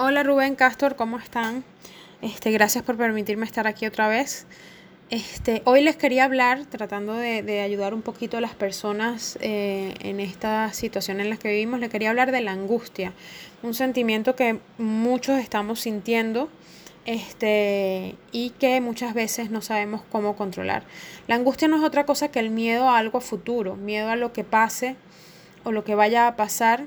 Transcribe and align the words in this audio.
Hola 0.00 0.22
Rubén 0.22 0.54
Castor, 0.54 0.94
¿cómo 0.94 1.18
están? 1.18 1.64
Este, 2.22 2.52
gracias 2.52 2.84
por 2.84 2.96
permitirme 2.96 3.44
estar 3.44 3.66
aquí 3.66 3.84
otra 3.84 4.06
vez. 4.06 4.46
Este, 5.10 5.60
hoy 5.64 5.82
les 5.82 5.96
quería 5.96 6.22
hablar, 6.22 6.66
tratando 6.66 7.14
de, 7.14 7.60
ayudar 7.62 7.94
un 7.94 8.02
poquito 8.02 8.36
a 8.36 8.40
las 8.40 8.54
personas 8.54 9.36
eh, 9.40 9.94
en 9.98 10.20
esta 10.20 10.72
situación 10.72 11.18
en 11.18 11.30
la 11.30 11.36
que 11.36 11.48
vivimos, 11.48 11.80
les 11.80 11.90
quería 11.90 12.10
hablar 12.10 12.30
de 12.30 12.40
la 12.42 12.52
angustia, 12.52 13.12
un 13.64 13.74
sentimiento 13.74 14.36
que 14.36 14.60
muchos 14.78 15.36
estamos 15.40 15.80
sintiendo 15.80 16.48
este, 17.04 18.14
y 18.30 18.50
que 18.50 18.80
muchas 18.80 19.14
veces 19.14 19.50
no 19.50 19.62
sabemos 19.62 20.02
cómo 20.12 20.36
controlar. 20.36 20.84
La 21.26 21.34
angustia 21.34 21.66
no 21.66 21.76
es 21.76 21.82
otra 21.82 22.06
cosa 22.06 22.28
que 22.28 22.38
el 22.38 22.50
miedo 22.50 22.88
a 22.88 22.98
algo 22.98 23.20
futuro, 23.20 23.74
miedo 23.74 24.10
a 24.10 24.14
lo 24.14 24.32
que 24.32 24.44
pase 24.44 24.94
o 25.64 25.72
lo 25.72 25.82
que 25.82 25.96
vaya 25.96 26.28
a 26.28 26.36
pasar 26.36 26.84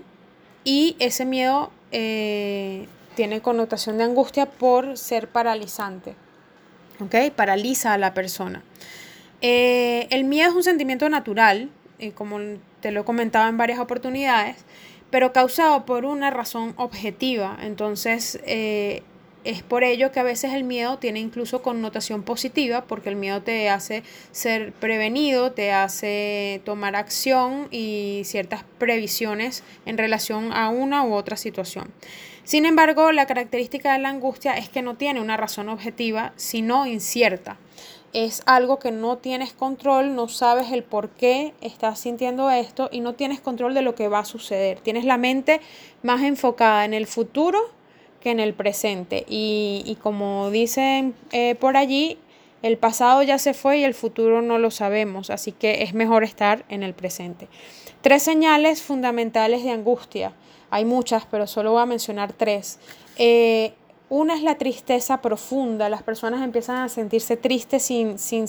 y 0.64 0.96
ese 1.00 1.26
miedo 1.26 1.72
eh, 1.92 2.88
tiene 3.16 3.42
connotación 3.42 3.98
de 3.98 4.04
angustia 4.04 4.46
por 4.46 4.98
ser 4.98 5.28
paralizante. 5.28 6.16
¿Ok? 7.00 7.16
Paraliza 7.36 7.94
a 7.94 7.98
la 7.98 8.14
persona. 8.14 8.64
Eh, 9.42 10.08
el 10.12 10.24
miedo 10.24 10.50
es 10.50 10.56
un 10.56 10.64
sentimiento 10.64 11.10
natural, 11.10 11.70
eh, 12.00 12.12
como 12.12 12.40
te 12.80 12.92
lo 12.92 13.02
he 13.02 13.04
comentado 13.04 13.50
en 13.50 13.58
varias 13.58 13.80
oportunidades, 13.80 14.58
pero 15.10 15.34
causado 15.34 15.86
por 15.86 16.06
una 16.06 16.30
razón 16.30 16.74
objetiva. 16.78 17.58
Entonces, 17.62 18.40
eh, 18.46 19.04
es 19.44 19.64
por 19.64 19.84
ello 19.84 20.12
que 20.12 20.20
a 20.20 20.24
veces 20.24 20.54
el 20.54 20.64
miedo 20.64 20.98
tiene 20.98 21.20
incluso 21.20 21.62
connotación 21.62 22.24
positiva, 22.24 22.86
porque 22.86 23.10
el 23.10 23.16
miedo 23.16 23.42
te 23.42 23.70
hace 23.70 24.04
ser 24.32 24.74
prevenido, 24.74 25.52
te 25.52 25.72
hace 25.72 26.62
tomar 26.66 26.96
acción 26.96 27.68
y 27.72 28.22
ciertas 28.26 28.64
previsiones 28.78 29.64
en 29.86 29.98
relación 29.98 30.52
a 30.54 30.70
una 30.70 31.04
u 31.04 31.14
otra 31.14 31.38
situación. 31.38 31.92
Sin 32.44 32.66
embargo, 32.66 33.12
la 33.12 33.28
característica 33.28 33.94
de 33.94 34.00
la 34.00 34.10
angustia 34.10 34.54
es 34.54 34.70
que 34.70 34.82
no 34.82 34.96
tiene 34.96 35.22
una 35.22 35.38
razón 35.38 35.70
objetiva, 35.70 36.34
sino 36.36 36.86
incierta. 36.86 37.58
Es 38.14 38.44
algo 38.46 38.78
que 38.78 38.92
no 38.92 39.18
tienes 39.20 39.54
control, 39.54 40.16
no 40.16 40.28
sabes 40.28 40.72
el 40.72 40.84
por 40.84 41.10
qué 41.12 41.54
estás 41.62 42.00
sintiendo 42.00 42.52
esto 42.52 42.90
y 42.92 43.00
no 43.00 43.14
tienes 43.14 43.40
control 43.40 43.74
de 43.74 43.84
lo 43.84 43.96
que 43.96 44.10
va 44.10 44.20
a 44.20 44.26
suceder. 44.26 44.80
Tienes 44.82 45.06
la 45.06 45.18
mente 45.18 45.62
más 46.04 46.22
enfocada 46.24 46.84
en 46.84 46.94
el 46.94 47.08
futuro 47.08 47.60
que 48.22 48.32
en 48.32 48.40
el 48.40 48.54
presente. 48.54 49.26
Y, 49.28 49.98
como 50.02 50.50
dicen 50.50 51.14
eh, 51.32 51.56
por 51.56 51.76
allí, 51.76 52.18
el 52.62 52.78
pasado 52.78 53.24
ya 53.24 53.38
se 53.38 53.54
fue 53.54 53.80
y 53.80 53.84
el 53.84 53.94
futuro 53.94 54.42
no 54.42 54.60
lo 54.60 54.72
sabemos, 54.72 55.30
así 55.30 55.52
que 55.52 55.84
es 55.84 55.94
mejor 55.94 56.24
estar 56.24 56.64
en 56.70 56.84
el 56.84 56.94
presente. 56.94 57.48
Tres 58.02 58.24
señales 58.24 58.82
fundamentales 58.82 59.64
de 59.64 59.72
angustia. 59.72 60.34
Hay 60.70 60.86
muchas, 60.86 61.26
pero 61.26 61.48
solo 61.48 61.72
voy 61.72 61.82
a 61.82 61.86
mencionar 61.86 62.34
tres. 62.34 62.80
Eh, 63.18 63.74
una 64.10 64.36
es 64.36 64.44
la 64.44 64.58
tristeza 64.58 65.22
profunda. 65.22 65.90
Las 65.90 66.04
personas 66.04 66.42
empiezan 66.44 66.78
a 66.78 66.90
sentirse 66.90 67.36
tristes 67.38 67.84
sin, 67.84 68.20
sin, 68.20 68.46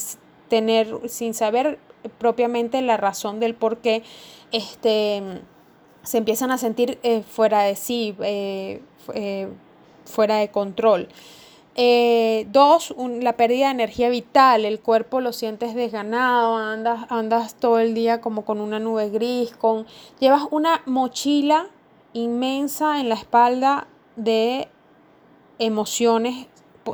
tener, 0.49 1.09
sin 1.09 1.35
saber 1.35 1.79
propiamente 2.19 2.83
la 2.83 2.97
razón 2.97 3.41
del 3.41 3.55
por 3.55 3.79
qué 3.79 4.03
este, 4.51 5.23
se 6.03 6.19
empiezan 6.19 6.51
a 6.51 6.59
sentir 6.59 6.99
eh, 7.03 7.23
fuera 7.23 7.63
de 7.63 7.77
sí, 7.77 8.15
eh, 8.21 8.81
fuera 10.05 10.37
de 10.37 10.51
control. 10.51 11.09
dos, 12.47 12.95
la 12.99 13.37
pérdida 13.37 13.67
de 13.67 13.73
energía 13.73 14.09
vital, 14.09 14.65
el 14.65 14.81
cuerpo 14.81 15.21
lo 15.21 15.33
sientes 15.33 15.75
desganado, 15.75 16.57
andas, 16.57 17.07
andas 17.09 17.55
todo 17.55 17.79
el 17.79 17.95
día 17.95 18.21
como 18.21 18.45
con 18.45 18.61
una 18.61 18.79
nube 18.79 19.11
gris, 19.11 19.57
con, 19.57 19.87
llevas 20.21 20.43
una 20.51 20.83
mochila 20.87 21.69
inmensa 22.13 23.01
en 23.01 23.09
la 23.09 23.15
espalda 23.15 23.87
de 24.17 24.69
emociones 25.59 26.47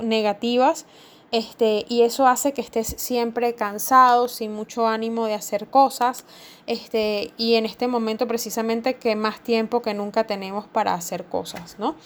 negativas 0.03 0.87
este, 1.31 1.84
y 1.89 2.03
eso 2.03 2.27
hace 2.27 2.53
que 2.53 2.61
estés 2.61 2.95
siempre 2.97 3.55
cansado, 3.55 4.29
sin 4.29 4.55
mucho 4.55 4.87
ánimo 4.87 5.27
de 5.27 5.34
hacer 5.34 5.69
cosas, 5.69 6.25
este, 6.66 7.33
y 7.37 7.55
en 7.55 7.66
este 7.66 7.87
momento 7.87 8.27
precisamente 8.27 8.94
que 8.94 9.15
más 9.15 9.41
tiempo 9.41 9.83
que 9.83 9.94
nunca 9.94 10.25
tenemos 10.25 10.67
para 10.67 10.94
hacer 10.94 11.25
cosas, 11.27 11.78
¿no? 11.78 11.97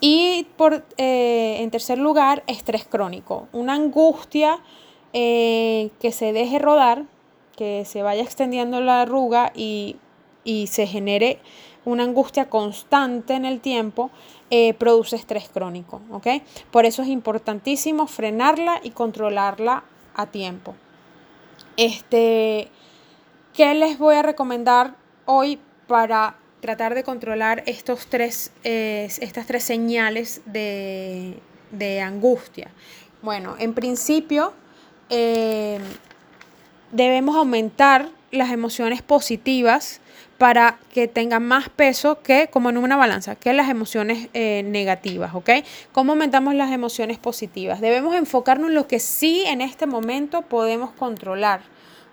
Y 0.00 0.48
por, 0.56 0.84
eh, 0.96 1.58
en 1.60 1.70
tercer 1.70 1.98
lugar, 1.98 2.42
estrés 2.46 2.84
crónico, 2.84 3.48
una 3.52 3.74
angustia 3.74 4.58
eh, 5.12 5.90
que 6.00 6.10
se 6.10 6.32
deje 6.32 6.58
rodar, 6.58 7.04
que 7.56 7.84
se 7.84 8.02
vaya 8.02 8.22
extendiendo 8.22 8.80
la 8.80 9.02
arruga 9.02 9.52
y, 9.54 9.96
y 10.44 10.66
se 10.66 10.86
genere 10.86 11.38
una 11.84 12.04
angustia 12.04 12.48
constante 12.48 13.34
en 13.34 13.44
el 13.44 13.60
tiempo, 13.60 14.10
eh, 14.50 14.74
produce 14.74 15.16
estrés 15.16 15.48
crónico. 15.48 16.00
¿ok? 16.10 16.26
Por 16.70 16.84
eso 16.84 17.02
es 17.02 17.08
importantísimo 17.08 18.06
frenarla 18.06 18.80
y 18.82 18.90
controlarla 18.90 19.84
a 20.14 20.26
tiempo. 20.26 20.74
Este, 21.76 22.68
¿Qué 23.54 23.74
les 23.74 23.98
voy 23.98 24.16
a 24.16 24.22
recomendar 24.22 24.94
hoy 25.26 25.58
para 25.86 26.36
tratar 26.60 26.94
de 26.94 27.02
controlar 27.02 27.62
estos 27.66 28.06
tres, 28.06 28.52
eh, 28.64 29.08
estas 29.20 29.46
tres 29.46 29.64
señales 29.64 30.42
de, 30.46 31.40
angustia? 32.02 32.70
Bueno, 33.20 33.56
en 33.58 33.74
principio 33.74 34.52
eh, 35.10 35.78
debemos 36.92 37.36
aumentar 37.36 38.08
las 38.32 38.50
emociones 38.50 39.02
positivas 39.02 40.00
para 40.38 40.78
que 40.92 41.06
tengan 41.06 41.46
más 41.46 41.68
peso 41.68 42.20
que, 42.22 42.48
como 42.48 42.70
en 42.70 42.78
una 42.78 42.96
balanza, 42.96 43.36
que 43.36 43.52
las 43.52 43.68
emociones 43.68 44.28
eh, 44.34 44.64
negativas, 44.64 45.34
¿ok? 45.34 45.50
¿Cómo 45.92 46.12
aumentamos 46.12 46.54
las 46.54 46.72
emociones 46.72 47.18
positivas? 47.18 47.80
Debemos 47.80 48.16
enfocarnos 48.16 48.70
en 48.70 48.74
lo 48.74 48.88
que 48.88 48.98
sí 48.98 49.44
en 49.46 49.60
este 49.60 49.86
momento 49.86 50.42
podemos 50.42 50.90
controlar, 50.90 51.60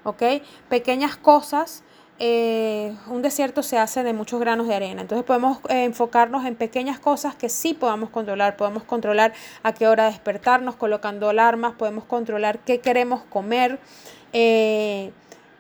¿ok? 0.04 0.22
Pequeñas 0.70 1.18
cosas. 1.18 1.84
Eh, 2.22 2.94
un 3.08 3.22
desierto 3.22 3.64
se 3.64 3.78
hace 3.78 4.04
de 4.04 4.12
muchos 4.12 4.42
granos 4.42 4.68
de 4.68 4.76
arena. 4.76 5.02
Entonces 5.02 5.26
podemos 5.26 5.60
eh, 5.70 5.86
enfocarnos 5.86 6.46
en 6.46 6.56
pequeñas 6.56 7.00
cosas 7.00 7.34
que 7.34 7.48
sí 7.48 7.74
podamos 7.74 8.10
controlar. 8.10 8.58
Podemos 8.58 8.84
controlar 8.84 9.34
a 9.64 9.74
qué 9.74 9.88
hora 9.88 10.06
despertarnos 10.06 10.76
colocando 10.76 11.30
alarmas, 11.30 11.76
podemos 11.76 12.04
controlar 12.04 12.60
qué 12.60 12.80
queremos 12.80 13.24
comer, 13.24 13.80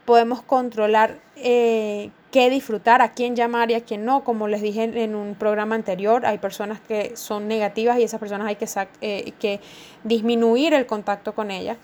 podemos 0.09 0.41
controlar 0.41 1.19
qué 1.35 2.49
disfrutar, 2.49 3.03
a 3.03 3.11
quién 3.11 3.35
llamar 3.35 3.69
y 3.69 3.75
a 3.75 3.81
quién 3.81 4.05
no. 4.05 4.23
Como 4.23 4.47
les 4.47 4.59
dije 4.59 4.85
en 4.85 5.13
un 5.13 5.35
programa 5.35 5.75
anterior, 5.75 6.25
hay 6.25 6.39
personas 6.39 6.79
que 6.79 7.15
son 7.15 7.47
negativas 7.47 7.99
y 7.99 8.03
esas 8.05 8.19
personas 8.19 8.47
hay 8.47 8.55
que, 8.55 8.67
eh, 9.01 9.33
que 9.39 9.59
disminuir 10.03 10.73
el 10.73 10.87
contacto 10.87 11.35
con 11.35 11.51
ellas. 11.51 11.77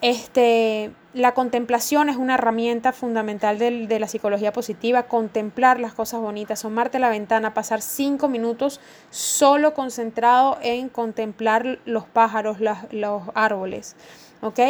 Este, 0.00 0.90
la 1.14 1.34
contemplación 1.34 2.08
es 2.08 2.16
una 2.16 2.34
herramienta 2.34 2.92
fundamental 2.92 3.60
de, 3.60 4.00
la 4.00 4.08
psicología 4.08 4.52
positiva, 4.52 5.04
contemplar 5.04 5.78
las 5.78 5.94
cosas 5.94 6.20
bonitas, 6.20 6.58
asomarte 6.58 6.96
a 6.96 7.00
la 7.00 7.10
ventana, 7.10 7.54
pasar 7.54 7.80
cinco 7.80 8.26
minutos 8.26 8.80
solo 9.10 9.72
concentrado 9.72 10.58
en 10.62 10.88
contemplar 10.88 11.78
los 11.84 12.06
pájaros, 12.06 12.58
los 12.90 13.22
árboles. 13.34 13.94
¿ok? 14.42 14.60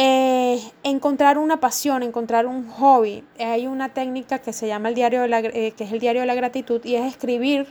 Eh, 0.00 0.60
encontrar 0.84 1.38
una 1.38 1.58
pasión, 1.58 2.04
encontrar 2.04 2.46
un 2.46 2.68
hobby. 2.68 3.24
Hay 3.40 3.66
una 3.66 3.88
técnica 3.88 4.38
que 4.38 4.52
se 4.52 4.68
llama 4.68 4.90
el 4.90 4.94
diario 4.94 5.22
de 5.22 5.26
la, 5.26 5.40
eh, 5.40 5.74
que 5.76 5.82
es 5.82 5.90
el 5.90 5.98
diario 5.98 6.20
de 6.20 6.26
la 6.28 6.36
gratitud 6.36 6.80
y 6.84 6.94
es 6.94 7.04
escribir 7.04 7.66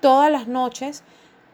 todas 0.00 0.32
las 0.32 0.48
noches 0.48 1.04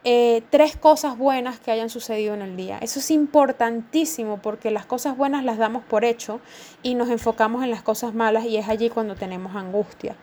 eh, 0.05 0.43
tres 0.51 0.77
cosas 0.77 1.19
buenas 1.19 1.59
que 1.59 1.73
hayan 1.73 1.91
sucedido 1.91 2.35
en 2.35 2.43
el 2.43 2.57
día. 2.57 2.79
Eso 2.79 3.01
es 3.01 3.11
importantísimo 3.11 4.39
porque 4.41 4.71
las 4.71 4.87
cosas 4.87 5.17
buenas 5.17 5.43
las 5.43 5.59
damos 5.59 5.83
por 5.83 6.05
hecho 6.05 6.39
y 6.85 6.95
nos 6.95 7.11
enfocamos 7.11 7.65
en 7.65 7.73
las 7.73 7.83
cosas 7.83 8.15
malas 8.15 8.45
y 8.45 8.57
es 8.59 8.69
allí 8.69 8.91
cuando 8.91 9.17
tenemos 9.17 9.57
angustia. 9.57 10.15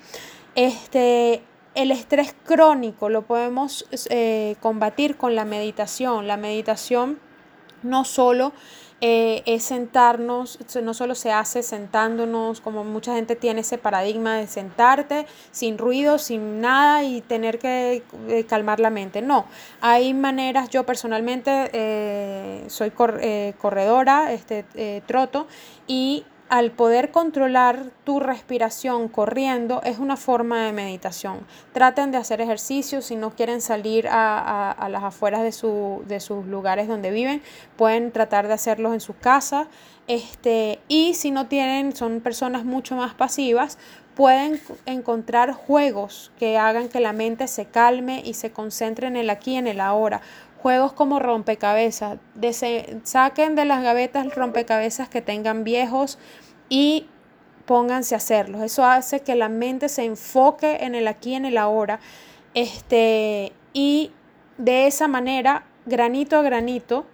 Este, 0.55 1.43
el 1.75 1.91
estrés 1.91 2.33
crónico 2.45 3.09
lo 3.09 3.23
podemos 3.23 3.85
combatir 4.61 5.17
con 5.17 5.35
la 5.35 5.43
meditación. 5.43 6.25
La 6.25 6.37
meditación 6.37 7.19
no 7.83 8.05
solo 8.05 8.53
eh, 9.01 9.43
es 9.45 9.63
sentarnos, 9.63 10.59
no 10.83 10.93
solo 10.93 11.15
se 11.15 11.31
hace 11.31 11.63
sentándonos, 11.63 12.59
como 12.59 12.83
mucha 12.83 13.15
gente 13.15 13.37
tiene 13.37 13.61
ese 13.61 13.77
paradigma 13.77 14.35
de 14.35 14.47
sentarte 14.47 15.25
sin 15.51 15.77
ruido, 15.77 16.17
sin 16.17 16.59
nada 16.59 17.03
y 17.03 17.21
tener 17.21 17.59
que 17.59 18.03
eh, 18.27 18.43
calmar 18.43 18.81
la 18.81 18.89
mente. 18.89 19.21
No, 19.21 19.45
hay 19.79 20.13
maneras, 20.13 20.69
yo 20.69 20.85
personalmente 20.85 21.69
eh, 21.71 22.65
soy 22.67 22.91
corredora, 22.91 24.33
este, 24.33 24.65
troto, 25.07 25.47
y 25.87 26.25
al 26.49 26.71
poder 26.71 27.11
controlar 27.11 27.91
tu 28.03 28.19
respiración 28.19 29.07
corriendo 29.07 29.81
es 29.83 29.99
una 29.99 30.17
forma 30.17 30.65
de 30.65 30.73
meditación. 30.73 31.45
Traten 31.73 32.11
de 32.11 32.17
hacer 32.17 32.41
ejercicio 32.41 33.03
si 33.03 33.15
no 33.15 33.29
quieren 33.31 33.61
salir 33.61 34.07
a, 34.09 34.87
las 34.89 35.03
afueras 35.03 35.41
de, 35.41 36.03
de, 36.07 36.19
sus 36.19 36.45
lugares 36.47 36.87
donde 36.87 37.11
viven, 37.11 37.43
pueden 37.77 38.11
tratar 38.11 38.47
de 38.47 38.53
hacerlos 38.53 38.93
en 38.93 38.99
su 38.99 39.15
casa. 39.15 39.67
Este, 40.09 40.79
y 40.87 41.13
si 41.13 41.29
no 41.29 41.45
tienen, 41.45 41.95
son 41.95 42.19
personas 42.19 42.65
mucho 42.65 42.95
más 42.95 43.13
pasivas, 43.13 43.77
pueden 44.15 44.59
encontrar 44.87 45.53
juegos 45.53 46.31
que 46.39 46.57
hagan 46.57 46.89
que 46.89 46.99
la 46.99 47.13
mente 47.13 47.47
se 47.47 47.65
calme 47.65 48.23
y 48.25 48.33
se 48.33 48.51
concentre 48.51 49.05
en 49.05 49.15
el 49.15 49.29
aquí, 49.29 49.55
en 49.55 49.67
el 49.67 49.79
ahora. 49.79 50.21
Juegos 50.63 50.93
como 50.93 51.19
rompecabezas. 51.19 52.17
saquen 53.03 53.53
de 53.53 53.65
las 53.65 53.83
gavetas 53.83 54.33
rompecabezas 54.33 55.09
que 55.09 55.21
tengan 55.21 55.63
viejos 55.63 56.17
y 56.69 57.05
pónganse 57.67 58.15
a 58.15 58.17
hacerlos. 58.17 58.63
Eso 58.63 58.83
hace 58.83 59.19
que 59.19 59.35
la 59.35 59.47
mente 59.47 59.89
se 59.89 60.05
enfoque 60.05 60.77
en 60.81 60.95
el 60.95 61.07
aquí, 61.07 61.35
en 61.35 61.45
el 61.45 61.59
ahora. 61.59 61.99
Este, 62.55 63.53
y 63.73 64.11
de 64.57 64.87
esa 64.87 65.07
manera, 65.07 65.67
granito 65.85 66.35
a 66.35 66.41
granito, 66.41 67.05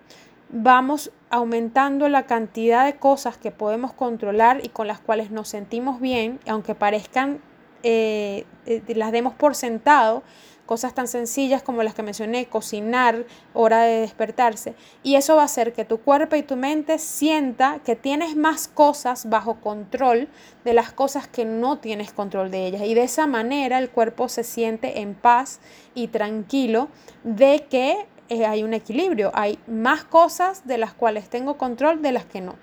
vamos 0.49 1.11
aumentando 1.29 2.07
la 2.07 2.25
cantidad 2.25 2.85
de 2.85 2.95
cosas 2.95 3.37
que 3.37 3.51
podemos 3.51 3.93
controlar 3.93 4.63
y 4.63 4.69
con 4.69 4.87
las 4.87 4.99
cuales 4.99 5.31
nos 5.31 5.49
sentimos 5.49 5.99
bien, 5.99 6.39
aunque 6.47 6.75
parezcan, 6.75 7.41
eh, 7.83 8.45
eh, 8.65 8.81
las 8.95 9.11
demos 9.11 9.33
por 9.33 9.55
sentado, 9.55 10.23
cosas 10.65 10.93
tan 10.93 11.07
sencillas 11.07 11.61
como 11.61 11.83
las 11.83 11.93
que 11.93 12.03
mencioné, 12.03 12.47
cocinar, 12.47 13.25
hora 13.53 13.83
de 13.83 14.01
despertarse. 14.01 14.73
Y 15.03 15.15
eso 15.15 15.35
va 15.35 15.43
a 15.43 15.45
hacer 15.45 15.73
que 15.73 15.85
tu 15.85 15.99
cuerpo 15.99 16.35
y 16.35 16.43
tu 16.43 16.55
mente 16.55 16.97
sienta 16.97 17.79
que 17.85 17.95
tienes 17.95 18.35
más 18.35 18.67
cosas 18.67 19.29
bajo 19.29 19.55
control 19.61 20.27
de 20.63 20.73
las 20.73 20.91
cosas 20.91 21.27
que 21.27 21.45
no 21.45 21.77
tienes 21.77 22.11
control 22.13 22.49
de 22.49 22.65
ellas. 22.65 22.81
Y 22.83 22.93
de 22.93 23.03
esa 23.03 23.27
manera 23.27 23.77
el 23.77 23.89
cuerpo 23.89 24.29
se 24.29 24.43
siente 24.43 25.01
en 25.01 25.13
paz 25.13 25.59
y 25.93 26.07
tranquilo 26.07 26.87
de 27.23 27.67
que 27.69 28.07
eh, 28.29 28.45
hay 28.45 28.63
un 28.63 28.73
equilibrio, 28.73 29.31
hay 29.33 29.59
más 29.67 30.03
cosas 30.03 30.65
de 30.67 30.77
las 30.77 30.93
cuales 30.93 31.29
tengo 31.29 31.57
control 31.57 32.01
de 32.01 32.11
las 32.11 32.25
que 32.25 32.41
no. 32.41 32.55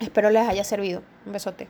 Espero 0.00 0.30
les 0.30 0.48
haya 0.48 0.64
servido. 0.64 1.02
Un 1.24 1.32
besote. 1.32 1.68